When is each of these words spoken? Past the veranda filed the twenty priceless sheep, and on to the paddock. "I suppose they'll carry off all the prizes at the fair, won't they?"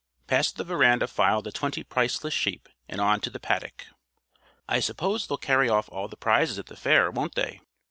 Past 0.25 0.57
the 0.57 0.63
veranda 0.63 1.07
filed 1.07 1.43
the 1.43 1.51
twenty 1.51 1.83
priceless 1.83 2.33
sheep, 2.33 2.67
and 2.89 2.99
on 2.99 3.21
to 3.21 3.29
the 3.29 3.39
paddock. 3.39 3.85
"I 4.67 4.79
suppose 4.79 5.27
they'll 5.27 5.37
carry 5.37 5.69
off 5.69 5.89
all 5.91 6.07
the 6.07 6.17
prizes 6.17 6.57
at 6.57 6.65
the 6.65 6.75
fair, 6.75 7.11
won't 7.11 7.35
they?" 7.35 7.61